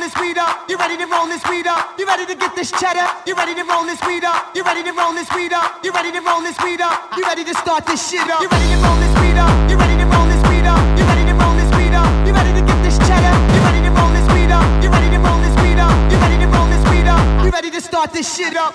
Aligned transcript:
this 0.00 0.16
weed 0.16 0.38
up? 0.38 0.68
You 0.68 0.76
ready 0.78 0.96
to 0.96 1.06
roll 1.06 1.26
this 1.26 1.44
weed 1.48 1.66
up? 1.66 1.98
You 1.98 2.06
ready 2.06 2.24
to 2.24 2.34
get 2.34 2.56
this 2.56 2.72
cheddar? 2.72 3.06
You 3.26 3.34
ready 3.34 3.54
to 3.54 3.64
roll 3.64 3.84
this 3.84 4.00
weed 4.02 4.24
up? 4.24 4.56
You 4.56 4.64
ready 4.64 4.82
to 4.82 4.92
roll 4.92 5.12
this 5.12 5.28
weed 5.34 5.52
up? 5.52 5.84
You 5.84 5.92
ready 5.92 6.10
to 6.10 6.20
roll 6.20 6.40
this 6.40 6.58
weed 6.64 6.80
up? 6.80 7.12
You 7.16 7.22
ready 7.24 7.44
to 7.44 7.54
start 7.54 7.84
this 7.86 8.00
shit 8.08 8.28
up? 8.28 8.40
You 8.40 8.48
ready 8.48 8.68
to 8.72 8.80
roll 8.80 8.96
this 8.96 9.14
weed 9.20 9.36
up? 9.36 9.52
You 9.70 9.76
ready 9.76 9.96
to 10.00 10.06
roll 10.08 10.26
this 10.26 10.42
weed 10.48 10.64
up? 10.64 10.80
You 10.98 11.04
ready 11.04 11.24
to 11.28 11.34
roll 11.36 11.54
this 11.54 11.70
weed 11.76 11.92
up? 11.92 12.08
You 12.26 12.32
ready 12.32 12.52
to 12.58 12.62
get 12.64 12.82
this 12.82 12.96
cheddar? 12.98 13.34
You 13.54 13.60
ready 13.60 13.80
to 13.84 13.90
roll 13.92 14.10
this 14.16 14.26
weed 14.32 14.50
up? 14.50 14.66
You 14.82 14.88
ready 14.88 15.10
to 15.12 15.18
roll 15.20 15.38
this 15.44 15.56
weed 15.60 15.78
up? 15.78 15.92
You 16.10 16.16
ready 16.18 16.38
to 16.40 16.48
roll 16.48 16.66
this 16.72 16.84
weed 16.90 17.06
up? 17.06 17.44
You 17.44 17.50
ready 17.50 17.70
to 17.70 17.80
start 17.80 18.12
this 18.12 18.26
shit 18.34 18.56
up? 18.56 18.74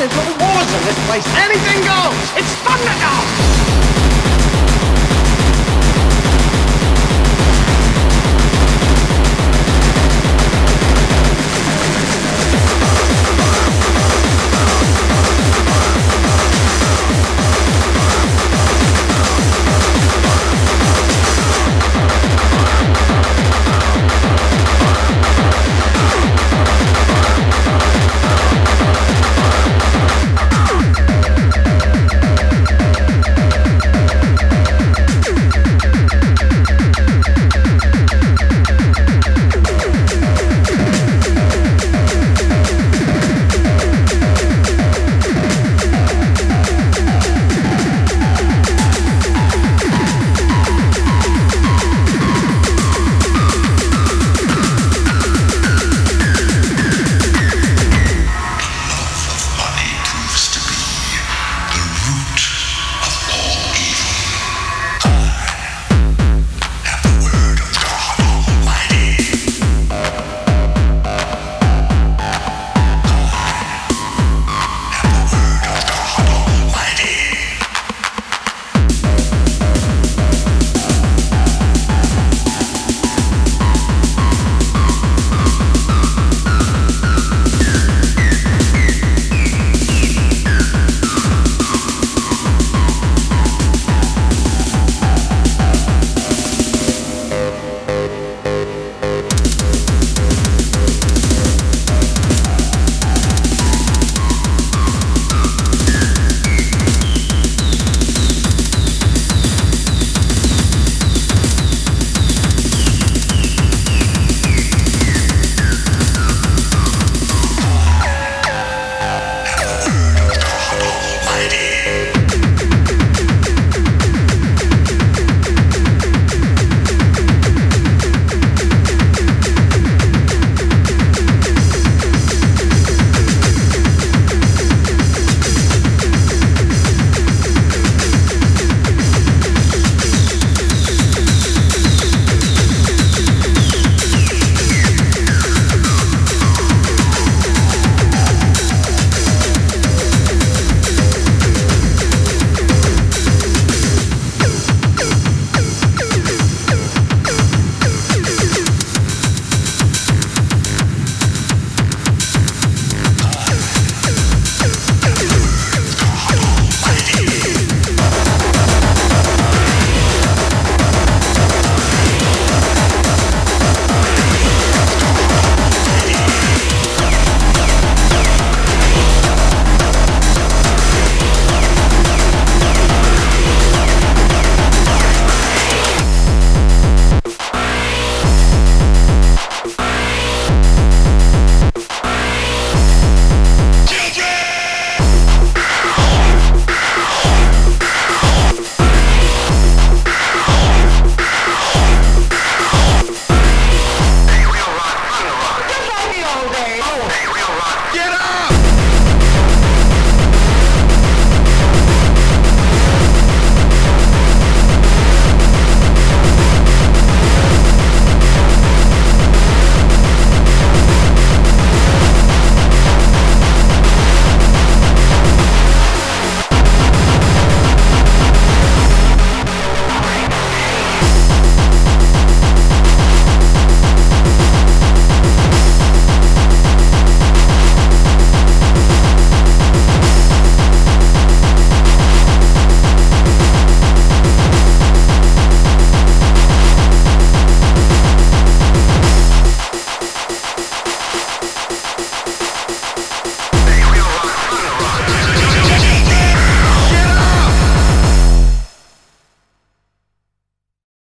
There's 0.00 0.16
no 0.16 0.32
walls 0.40 0.72
in 0.72 0.84
this 0.86 0.98
place. 1.04 1.26
Anything 1.36 1.84
goes. 1.84 2.32
It's 2.34 2.54
Thunderdome. 2.64 3.99